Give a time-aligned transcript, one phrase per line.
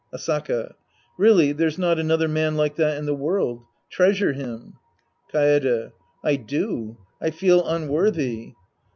[0.11, 0.73] Asaka.
[1.15, 3.61] Really there's not another man like that in the world.
[3.91, 4.77] Treasure him.
[5.31, 5.91] Kaede.
[6.23, 6.97] I do.
[7.21, 8.55] I feel unworthy.